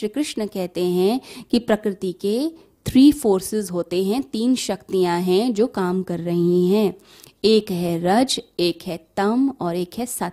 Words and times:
श्री 0.00 0.08
कृष्ण 0.08 0.46
कहते 0.46 0.84
हैं 0.84 1.20
कि 1.50 1.58
प्रकृति 1.58 2.12
के 2.12 2.48
थ्री 2.86 3.12
फोर्सेस 3.12 3.70
होते 3.70 4.04
हैं, 4.04 4.22
तीन 4.22 4.54
शक्तियाँ 4.54 5.20
हैं 5.20 5.54
जो 5.54 5.66
काम 5.66 6.02
कर 6.02 6.20
रही 6.20 6.68
हैं। 6.68 6.94
एक 7.44 7.70
है 7.70 8.02
रज, 8.02 8.40
एक 8.60 8.82
है 8.82 9.08
तम 9.16 9.54
और 9.60 9.76
एक 9.76 9.90
है 9.98 10.06
सत। 10.06 10.32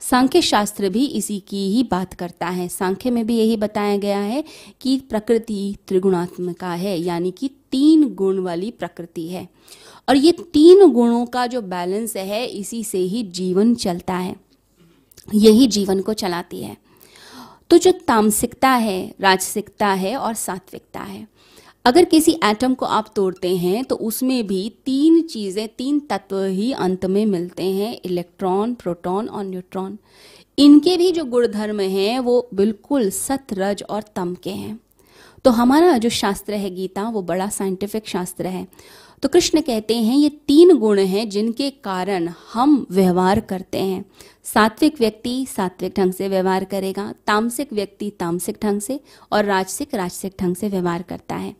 सांख्य 0.00 0.42
शास्त्र 0.42 0.88
भी 0.88 1.06
इसी 1.06 1.40
की 1.40 1.72
ही 1.72 1.82
बात 1.82 2.14
करता 2.14 2.46
है। 2.46 2.68
सांख्य 2.68 3.10
में 3.10 3.26
भी 3.26 3.38
यही 3.38 3.56
बताया 3.56 3.96
गया 3.96 4.18
है 4.18 4.44
कि 4.80 5.00
प्रकृति 5.10 5.76
त्रिगुणात्मिका 5.88 6.74
है, 6.74 7.00
यानी 7.00 7.30
कि 7.30 7.50
तीन 7.72 8.14
गुण 8.14 8.38
वाली 8.38 8.70
प्रकृति 8.70 9.28
है। 9.28 9.48
और 10.08 10.16
ये 10.16 10.32
तीन 10.32 10.90
गुणों 10.90 11.26
का 11.26 11.46
जो 11.46 11.62
बैलेंस 11.62 12.16
है, 12.16 12.46
इसी 12.46 12.84
से 12.84 12.98
ही 12.98 13.22
जीवन 13.22 13.74
चलता 13.74 14.14
है। 14.14 14.36
यही 15.34 15.66
जीवन 15.66 16.00
को 16.00 16.12
चलाती 16.12 16.62
है। 16.62 16.88
तो 17.70 17.78
जो 17.78 17.92
तामसिकता 18.08 18.68
है, 18.70 19.14
राजसिकता 19.20 19.88
है 19.88 20.16
और 20.16 20.34
सात्विकता 20.34 21.00
है। 21.00 21.26
अगर 21.84 22.04
किसी 22.04 22.32
एटम 22.44 22.74
को 22.74 22.86
आप 22.86 23.12
तोड़ते 23.16 23.56
हैं 23.56 23.84
तो 23.84 23.96
उसमें 23.96 24.46
भी 24.46 24.68
तीन 24.84 25.20
चीज़ें, 25.22 25.68
तीन 25.68 26.00
तत्व 26.00 26.42
ही 26.42 26.72
अंत 26.72 27.04
में 27.06 27.24
मिलते 27.26 27.64
हैं 27.64 27.96
इलेक्ट्रॉन 28.04 28.74
प्रोटॉन 28.74 29.28
और 29.28 29.44
न्यूट्रॉन 29.44 29.98
इनके 30.58 30.96
भी 30.96 31.10
जो 31.12 31.24
गुणधर्म 31.24 31.80
हैं, 31.80 32.18
वो 32.18 32.48
बिल्कुल 32.54 33.10
सत 33.10 33.52
रज 33.52 33.82
और 33.82 34.02
तम 34.16 34.34
के 34.34 34.50
हैं। 34.50 34.78
तो 35.44 35.50
हमारा 35.50 35.96
जो 35.98 36.08
शास्त्र 36.10 36.54
है 36.54 36.70
गीता, 36.70 37.02
वो 37.02 37.22
बड़ा 37.22 37.48
साइंटिफिक 37.48 38.08
शास्त्र 38.08 38.46
है। 38.46 38.66
तो 39.22 39.28
कृष्ण 39.28 39.60
कहते 39.60 39.96
हैं, 39.96 40.16
ये 40.16 40.28
तीन 40.28 40.76
गुण 40.78 40.98
हैं 40.98 41.28
जिनके 41.28 41.70
कारण 41.70 42.28
हम 42.52 42.86
व्यवहार 42.90 43.40
करते 43.40 43.78
हैं। 43.78 44.04
सात्विक 44.44 45.00
व्यक्ति 45.00 45.46
सात्विक 45.46 45.94
ढंग 45.96 46.12
से 46.12 46.28
व्यवहार 46.28 46.64
करेगा, 46.64 47.14
तामसिक 47.26 47.72
व्यक्ति 47.72 48.10
तामसिक 48.10 48.58
ढंग 48.62 48.80
से 48.80 49.00
और 49.32 49.44
राजसिक 49.44 49.94
राजसिक 49.94 50.36
ढंग 50.40 50.56
से 50.56 50.68
व्यवहार 50.68 51.02
करता 51.02 51.34
है। 51.34 51.56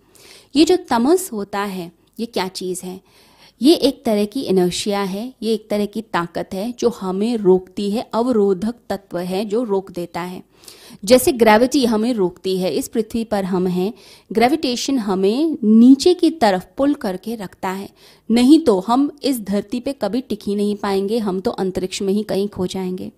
ये 0.57 0.65
जो 0.65 0.77
तमस 0.77 1.31
होता 1.33 1.61
है, 1.61 1.93
ये 2.21 2.27
क्या 2.27 2.49
चीज़ 2.49 2.85
है? 2.87 3.01
ये 3.63 3.75
एक 3.75 4.05
तरह 4.05 4.25
की 4.25 4.41
इनर्शिया 4.41 5.03
है, 5.03 5.35
ये 5.43 5.55
एक 5.55 5.71
तरह 5.71 5.87
की 5.87 6.03
ताकत 6.03 6.49
है, 6.53 6.75
जो 6.79 6.89
हमें 6.89 7.37
रोकती 7.37 7.91
है, 7.91 8.11
अवरोधक 8.15 8.75
तत्व 8.91 9.19
है, 9.19 9.45
जो 9.45 9.65
रोक 9.65 9.91
देता 9.91 10.21
है। 10.21 10.43
जैसे 11.05 11.33
ग्रेविटी 11.33 11.85
हमें 11.87 12.15
रोकती 12.15 12.59
है, 12.59 12.71
इस 12.71 12.89
पृथ्वी 12.89 13.25
पर 13.25 13.45
हम 13.45 13.67
हैं 13.67 13.93
ग्रेविटेशन 14.33 14.99
हमें 14.99 15.57
नीचे 15.65 16.15
की 16.15 16.31
तरफ़ 16.31 16.67
पुल 16.77 16.95
करके 16.95 17.35
रखता 17.35 17.69
है। 17.69 17.89
नहीं 18.31 18.61
तो 18.61 18.81
हम 18.81 19.11
इस 19.23 19.41
धरती 19.41 19.81
पे 19.81 19.93
कभी 19.93 20.21
टिक 20.21 20.41
ही 20.47 20.55
नहीं 20.55 20.77
पाएँगे, 20.77 21.19
हम 21.19 21.41
तो 21.41 21.51
अंतरिक्ष 21.51 22.03
में 22.03 22.13
ही 22.13 22.23
कहीं 22.23 22.49
खो 22.49 22.67
जाएँगे। 22.67 23.13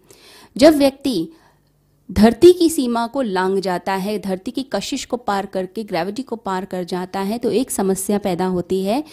जब 0.57 0.77
व्यक्ति 0.77 1.29
धरती 2.13 2.53
की 2.53 2.71
सीमा 2.71 3.07
को 3.07 3.23
लांग 3.23 3.59
जाता 3.59 3.95
है, 3.95 4.19
धरती 4.19 4.51
की 4.51 4.63
कशिश 4.63 5.05
को 5.05 5.17
पार 5.17 5.47
करके 5.47 5.85
ग्रेविटी 5.85 6.23
को 6.23 6.37
पार 6.37 6.65
कर 6.65 6.85
जाता 6.85 7.21
है 7.21 7.39
तो 7.39 7.51
एक 7.51 7.71
समस्या 7.71 8.19
पैदा 8.19 8.47
होती 8.47 8.83
है 8.83 9.05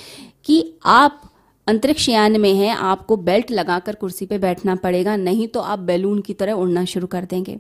कि 0.48 0.80
आप 0.86 1.22
अंतरिक्ष 1.68 2.08
यान 2.10 2.40
में 2.42 2.54
हैं, 2.54 2.72
आपको 2.72 3.16
बेल्ट 3.18 3.52
लगाकर 3.52 3.96
कुर्सी 3.96 4.26
पे 4.26 4.38
बैठना 4.40 4.76
पड़ेगा, 4.78 5.16
नहीं 5.18 5.48
तो 5.48 5.60
आप 5.62 5.80
बैलून 5.82 6.22
की 6.22 6.34
तरह 6.34 6.54
उड़ना 6.56 6.84
शुरू 6.86 7.08
कर 7.08 7.26
देंगे। 7.26 7.60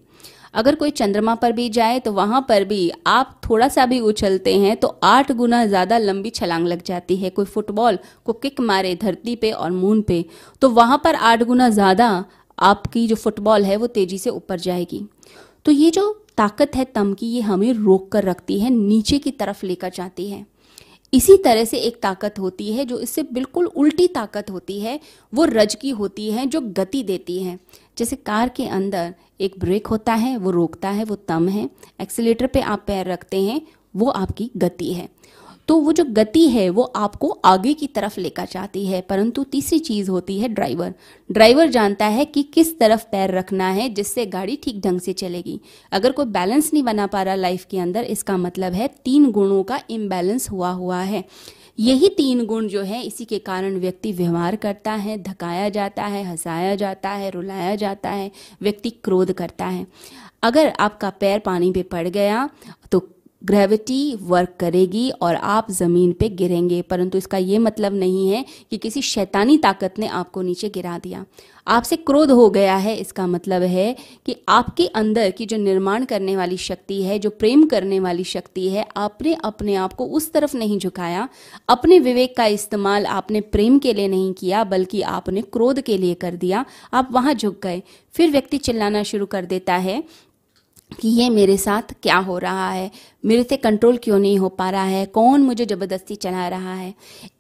अगर 0.53 0.75
कोई 0.75 0.91
चंद्रमा 0.91 1.33
पर 1.35 1.51
भी 1.51 1.67
जाए 1.69 1.99
तो 1.99 2.11
वहाँ 2.13 2.45
पर 2.49 2.63
भी 2.65 2.91
आप 3.07 3.39
थोड़ा 3.43 3.67
सा 3.67 3.85
भी 3.85 3.99
उछलते 4.01 4.55
हैं 4.57 4.75
तो 4.77 4.87
आठ 5.03 5.31
गुना 5.33 5.65
ज़्यादा 5.65 5.97
लंबी 5.97 6.29
छलांग 6.31 6.67
लग 6.67 6.83
जाती 6.83 7.17
है। 7.17 7.29
कोई 7.29 7.45
फुटबॉल 7.45 7.99
को 8.25 8.33
किक 8.35 8.59
मारे 8.61 8.95
धरती 8.95 9.35
पे 9.35 9.51
और 9.51 9.71
मून 9.71 10.01
पे 10.01 10.23
तो 10.61 10.69
वहाँ 10.71 11.01
पर 11.03 11.15
आठ 11.15 11.43
गुना 11.43 11.69
ज़्यादा 11.69 12.09
आपकी 12.57 13.07
जो 13.07 13.15
फुटबॉल 13.15 13.63
है, 13.63 13.75
वो 13.75 13.87
तेज़ी 13.87 14.17
से 14.17 14.29
ऊपर 14.29 14.59
जाएगी। 14.59 15.05
तो 15.65 15.71
ये 15.71 15.89
जो 15.91 16.11
ताकत 16.37 16.75
है, 16.75 16.85
तम 16.85 17.13
की, 17.13 17.27
ये 17.27 17.41
हमें 17.41 17.71
रोक 17.73 18.11
कर 18.11 18.23
रखती 18.23 18.59
है, 18.59 18.69
नीचे 18.69 19.17
की 19.19 19.31
तरफ़ 19.33 19.65
लेकर 19.65 19.89
जाती 19.89 20.29
है। 20.29 20.45
इसी 21.13 21.37
तरह 21.37 21.65
से 21.65 21.77
एक 21.77 22.01
ताकत 22.01 22.39
होती 22.39 22.73
है, 22.73 22.85
जो 22.85 22.99
इससे 22.99 23.23
बिल्कुल 23.23 23.65
उल्टी 23.65 24.07
ताकत 24.07 24.49
होती 24.49 24.79
है, 24.79 24.99
वो 25.33 25.45
रज 25.45 25.75
की 25.75 25.89
होती 25.89 26.31
है, 26.31 26.45
जो 26.45 26.61
गति 26.61 27.03
देती 27.03 27.43
है। 27.43 27.59
जैसे 27.97 28.15
कार 28.15 28.49
के 28.49 28.67
अंदर 28.67 29.13
एक 29.41 29.59
ब्रेक 29.59 29.87
होता 29.87 30.13
है, 30.13 30.37
वो 30.37 30.51
रोकता 30.51 30.89
है, 30.89 31.03
वो 31.03 31.15
तम 31.15 31.47
है 31.47 31.69
एक्सीटर 32.01 32.47
पे 32.47 32.61
आप 32.61 32.83
पैर 32.87 33.05
रखते 33.05 33.41
हैं, 33.41 33.61
वो 33.95 34.09
आपकी 34.09 34.51
गति 34.57 34.93
है। 34.93 35.09
तो 35.67 35.77
वो 35.77 35.93
जो 35.93 36.03
गति 36.05 36.47
है, 36.49 36.69
वो 36.69 36.83
आपको 36.83 37.29
आगे 37.45 37.73
की 37.73 37.87
तरफ़ 37.87 38.19
लेकर 38.19 38.47
जाती 38.51 38.85
है। 38.87 39.01
परंतु 39.01 39.43
तीसरी 39.43 39.79
चीज़ 39.79 40.09
होती 40.11 40.39
है 40.39 40.47
ड्राइवर। 40.47 40.93
ड्राइवर 41.31 41.67
जानता 41.67 42.05
है 42.05 42.25
कि 42.25 42.43
किस 42.43 42.79
तरफ़ 42.79 43.03
पैर 43.11 43.31
रखना 43.31 43.69
है, 43.69 43.89
जिससे 43.89 44.25
गाड़ी 44.25 44.55
ठीक 44.55 44.81
ढंग 44.81 44.99
से 44.99 45.13
चलेगी। 45.13 45.59
अगर 45.91 46.11
कोई 46.11 46.25
बैलेंस 46.25 46.73
नहीं 46.73 46.83
बना 46.83 47.07
पा 47.07 47.23
रहा 47.23 47.35
लाइफ 47.35 47.65
के 47.65 47.79
अंदर, 47.79 48.03
इसका 48.03 48.37
मतलब 48.37 48.73
है 48.73 48.87
तीन 49.05 49.31
गुणों 49.31 49.63
का 49.63 49.79
इम्बैलेंस 49.89 50.49
हुआ 50.51 50.71
हुआ 50.71 51.01
है। 51.01 51.23
यही 51.79 52.09
तीन 52.09 52.45
गुण 52.45 52.67
जो 52.67 52.81
है, 52.81 53.03
इसी 53.03 53.25
के 53.25 53.39
कारण 53.39 53.79
व्यक्ति 53.79 54.11
व्यवहार 54.11 54.55
करता 54.55 54.91
है, 54.91 55.21
धकाया 55.23 55.69
जाता 55.69 56.03
है, 56.03 56.23
हंसाया 56.23 56.75
जाता 56.75 57.09
है, 57.09 57.29
रुलाया 57.29 57.75
जाता 57.75 58.09
है, 58.09 58.31
व्यक्ति 58.61 58.89
क्रोध 58.89 59.31
करता 59.31 59.65
है। 59.65 59.87
अगर 60.43 60.73
आपका 60.79 61.09
पैर 61.09 61.39
पानी 61.39 61.71
पे 61.71 61.83
पड़ 61.83 62.07
गया 62.07 62.49
तो 62.91 62.99
ग्रेविटी 63.43 64.15
वर्क 64.21 64.53
करेगी 64.59 65.09
और 65.09 65.35
आप 65.35 65.71
ज़मीन 65.71 66.11
पे 66.11 66.29
गिरेंगे। 66.29 66.81
परंतु 66.81 67.17
इसका 67.17 67.37
ये 67.37 67.57
मतलब 67.57 67.93
नहीं 67.93 68.29
है 68.29 68.45
कि 68.71 68.77
किसी 68.77 69.01
शैतानी 69.01 69.57
ताकत 69.57 69.93
ने 69.99 70.07
आपको 70.07 70.41
नीचे 70.41 70.69
गिरा 70.69 70.99
दिया। 70.99 71.25
आपसे 71.67 71.95
क्रोध 71.95 72.31
हो 72.31 72.49
गया 72.49 72.75
है, 72.75 72.97
इसका 72.97 73.27
मतलब 73.27 73.61
है 73.61 73.95
कि 74.25 74.35
आपके 74.49 74.87
अंदर 74.87 75.31
की 75.31 75.45
जो 75.45 75.57
निर्माण 75.57 76.05
करने 76.05 76.35
वाली 76.37 76.57
शक्ति 76.57 77.01
है, 77.03 77.19
जो 77.19 77.29
प्रेम 77.29 77.67
करने 77.67 77.99
वाली 77.99 78.23
शक्ति 78.23 78.69
है, 78.69 78.87
आपने 78.97 79.33
अपने 79.43 79.75
आप 79.75 79.93
को 79.93 80.05
उस 80.05 80.31
तरफ़ 80.31 80.57
नहीं 80.57 80.79
झुकाया। 80.79 81.29
अपने 81.69 81.99
विवेक 81.99 82.37
का 82.37 82.45
इस्तेमाल 82.45 83.05
आपने 83.05 83.41
प्रेम 83.41 83.79
के 83.79 83.93
लिए 83.93 84.07
नहीं 84.07 84.33
किया, 84.33 84.63
बल्कि 84.63 85.01
आपने 85.01 85.41
क्रोध 85.41 85.81
के 85.81 85.97
लिए 85.97 86.13
कर 86.13 86.35
दिया। 86.35 86.65
आप 86.93 87.09
वहाँ 87.11 87.33
झुक 87.33 87.59
गए। 87.63 87.83
फिर 88.11 88.31
व्यक्ति 88.31 88.57
चिल्लाना 88.57 89.03
शुरू 89.03 89.25
कर 89.25 89.45
देता 89.45 89.75
है 89.75 90.03
कि 91.01 91.07
ये 91.07 91.29
मेरे 91.29 91.57
साथ 91.57 91.81
क्या 91.81 92.17
हो 92.17 92.37
रहा 92.37 92.71
है? 92.71 92.91
मेरे 93.25 93.43
से 93.43 93.57
कंट्रोल 93.57 93.97
क्यों 93.97 94.19
नहीं 94.19 94.37
हो 94.37 94.49
पा 94.49 94.69
रहा 94.69 94.83
है? 94.83 95.05
कौन 95.05 95.41
मुझे 95.41 95.65
ज़बरदस्ती 95.65 96.15
चला 96.15 96.47
रहा 96.47 96.73
है? 96.73 96.93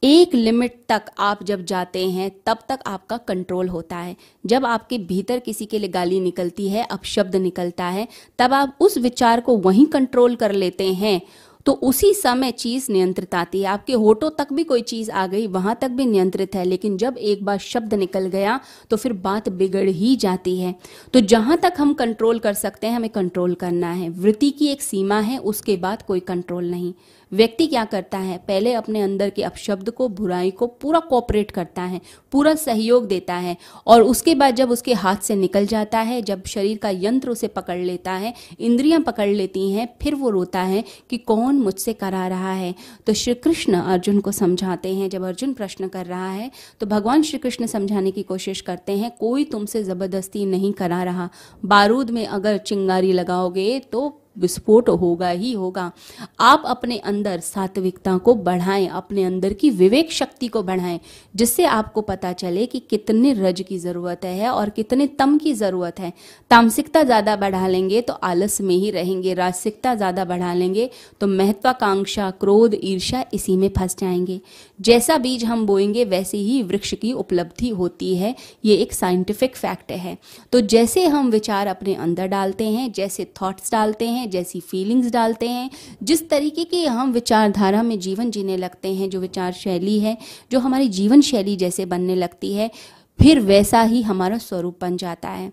एक 0.03 0.35
लिमिट 0.35 0.81
तक 0.89 1.05
आप 1.19 1.43
जब 1.43 1.65
जाते 1.65 2.09
हैं, 2.09 2.31
तब 2.45 2.57
तक 2.69 2.79
आपका 2.87 3.17
कंट्रोल 3.17 3.69
होता 3.69 3.97
है। 3.97 4.15
जब 4.45 4.65
आपके 4.65 4.97
भीतर 4.97 5.39
किसी 5.39 5.65
के 5.65 5.79
लिए 5.79 5.89
गाली 5.89 6.19
निकलती 6.19 6.69
है, 6.69 6.87
अपशब्द 6.91 7.35
निकलता 7.35 7.85
है, 7.85 8.07
तब 8.39 8.53
आप 8.53 8.77
उस 8.79 8.97
विचार 8.97 9.41
को 9.41 9.57
वहीं 9.57 9.85
कंट्रोल 9.85 10.35
कर 10.35 10.51
लेते 10.51 10.93
हैं। 10.93 11.21
तो 11.67 11.73
उसी 11.83 12.13
समय 12.13 12.51
चीज़ 12.51 12.91
नियंत्रित 12.91 13.33
आती 13.35 13.61
है। 13.61 13.65
आपके 13.67 13.93
होठों 13.93 14.29
तक 14.29 14.53
भी 14.53 14.63
कोई 14.63 14.81
चीज़ 14.81 15.09
आ 15.11 15.25
गई, 15.27 15.47
वहाँ 15.47 15.77
तक 15.81 15.89
भी 15.89 16.05
नियंत्रित 16.05 16.55
है, 16.55 16.63
लेकिन 16.65 16.95
जब 16.97 17.17
एक 17.19 17.43
बार 17.45 17.57
शब्द 17.59 17.93
निकल 17.93 18.27
गया 18.27 18.59
तो 18.89 18.97
फिर 18.97 19.13
बात 19.19 19.49
बिगड़ 19.49 19.87
ही 19.89 20.15
जाती 20.15 20.57
है। 20.59 20.73
तो 21.13 21.19
जहाँ 21.19 21.57
तक 21.57 21.73
हम 21.77 21.93
कंट्रोल 21.93 22.39
कर 22.39 22.53
सकते 22.53 22.87
हैं, 22.87 22.95
हमें 22.95 23.09
कंट्रोल 23.09 23.55
करना 23.55 23.91
है। 23.91 24.09
वृत्ति 24.09 24.51
की 24.51 24.67
एक 24.67 24.81
सीमा 24.81 25.19
है, 25.19 25.37
उसके 25.37 25.77
बाद 25.77 26.01
कोई 26.01 26.19
कंट्रोल 26.19 26.69
नहीं। 26.71 26.93
व्यक्ति 27.31 27.67
क्या 27.67 27.83
करता 27.85 28.17
है? 28.17 28.37
पहले 28.37 28.73
अपने 28.73 29.01
अंदर 29.01 29.29
के 29.29 29.43
अपशब्द 29.43 29.89
को, 29.89 30.07
बुराई 30.09 30.51
को 30.51 30.67
पूरा 30.67 30.99
कोऑपरेट 31.01 31.51
करता 31.51 31.81
है, 31.83 32.01
पूरा 32.31 32.53
सहयोग 32.55 33.07
देता 33.07 33.35
है 33.35 33.55
और 33.87 34.01
उसके 34.03 34.35
बाद 34.35 34.55
जब 34.55 34.71
उसके 34.71 34.93
हाथ 34.95 35.17
से 35.17 35.35
निकल 35.35 35.65
जाता 35.65 35.99
है, 35.99 36.21
जब 36.21 36.43
शरीर 36.47 36.77
का 36.77 36.89
यंत्र 36.91 37.29
उसे 37.29 37.47
पकड़ 37.49 37.77
लेता 37.77 38.11
है, 38.13 38.33
इंद्रियाँ 38.59 38.99
पकड़ 39.01 39.27
लेती 39.27 39.69
हैं, 39.71 39.87
फिर 40.01 40.15
वो 40.15 40.29
रोता 40.29 40.61
है 40.61 40.83
कि 41.09 41.17
कौन 41.19 41.55
मुझसे 41.57 41.93
करा 41.95 42.27
रहा 42.27 42.51
है। 42.53 42.73
तो 43.07 43.13
श्री 43.13 43.33
कृष्ण 43.35 43.73
अर्जुन 43.75 44.19
को 44.19 44.31
समझाते 44.33 44.93
हैं, 44.93 45.09
जब 45.09 45.23
अर्जुन 45.23 45.53
प्रश्न 45.53 45.87
कर 45.87 46.05
रहा 46.05 46.29
है 46.29 46.51
तो 46.79 46.85
भगवान 46.87 47.21
श्री 47.23 47.39
कृष्ण 47.39 47.65
समझाने 47.67 48.11
की 48.11 48.23
कोशिश 48.23 48.61
करते 48.61 48.91
हैं, 48.91 49.11
कोई 49.19 49.43
तुमसे 49.47 49.83
ज़बरदस्ती 49.83 50.45
नहीं 50.45 50.71
करा 50.73 51.03
रहा। 51.03 51.29
बारूद 51.65 52.09
में 52.09 52.25
अगर 52.27 52.57
चिंगारी 52.59 53.11
लगाओगे 53.13 53.79
तो 53.81 54.21
विस्फोट 54.37 54.89
होगा 54.91 55.29
ही 55.29 55.51
होगा। 55.53 55.91
आप 56.39 56.63
अपने 56.65 56.97
अंदर 56.99 57.39
सात्विकता 57.39 58.17
को 58.17 58.35
बढ़ाएँ, 58.37 58.87
अपने 58.87 59.23
अंदर 59.23 59.53
की 59.53 59.69
विवेक 59.69 60.11
शक्ति 60.11 60.47
को 60.47 60.63
बढ़ाएँ, 60.63 60.99
जिससे 61.35 61.65
आपको 61.65 62.01
पता 62.01 62.33
चले 62.33 62.65
कि 62.65 62.79
कितने 62.79 63.33
रज 63.33 63.61
की 63.61 63.77
ज़रूरत 63.77 64.25
है 64.25 64.49
और 64.49 64.69
कितने 64.69 65.07
तम 65.09 65.37
की 65.37 65.53
ज़रूरत 65.53 65.99
है। 65.99 66.11
तामसिकता 66.51 67.03
ज़्यादा 67.03 67.35
बढ़ा 67.35 67.67
लेंगे 67.67 68.01
तो 68.01 68.13
आलस 68.13 68.59
में 68.61 68.75
ही 68.75 68.91
रहेंगे, 68.91 69.33
राजसिकता 69.33 69.95
ज़्यादा 69.95 70.25
बढ़ा 70.25 70.53
लेंगे 70.53 70.89
तो 71.21 71.27
महत्वाकांक्षा, 71.27 72.29
क्रोध 72.31 72.75
ईर्षा 72.75 73.23
इसी 73.33 73.55
में 73.57 73.69
फंस 73.69 73.95
जाएँगे। 73.99 74.39
जैसा 74.79 75.17
बीज 75.17 75.43
हम 75.43 75.65
बोएँगे, 75.65 76.03
वैसे 76.05 76.37
ही 76.37 76.61
वृक्ष 76.63 76.93
की 76.93 77.11
उपलब्धि 77.13 77.69
होती 77.69 78.15
है। 78.15 78.35
ये 78.65 78.75
एक 78.75 78.93
साइंटिफिक 78.93 79.55
फैक्ट 79.55 79.91
है। 79.91 80.17
तो 80.53 80.61
जैसे 80.63 81.05
हम 81.07 81.29
विचार 81.29 81.67
अपने 81.67 81.95
अंदर 81.95 82.27
डालते 82.27 82.65
हैं, 82.65 82.91
जैसे 82.91 83.25
थॉट्स 83.41 83.71
डालते 83.71 84.07
हैं 84.27 84.33
जैसी 84.33 84.59
फीलिंग्स 84.59 85.11
डालते 85.11 85.49
हैं, 85.49 85.69
जिस 86.03 86.29
तरीके 86.29 86.63
की 86.63 86.85
हम 86.85 87.11
विचारधारा 87.11 87.83
में 87.83 87.99
जीवन 87.99 88.31
जीने 88.31 88.57
लगते 88.57 88.93
हैं, 88.93 89.09
जो 89.09 89.19
विचार 89.19 89.51
शैली 89.51 89.99
है, 89.99 90.17
जो 90.51 90.59
हमारी 90.59 90.89
जीवन 90.89 91.21
शैली 91.21 91.55
जैसे 91.55 91.85
बनने 91.85 92.15
लगती 92.15 92.53
है, 92.53 92.71
फिर 93.19 93.39
वैसा 93.39 93.81
ही 93.81 94.01
हमारा 94.01 94.37
स्वरूप 94.37 94.77
बन 94.81 94.97
जाता 94.97 95.29
है। 95.29 95.45